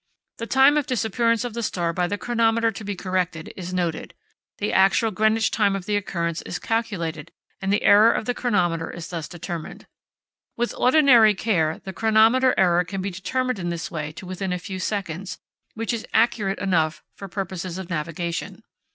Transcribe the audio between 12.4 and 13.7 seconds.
error can be determined in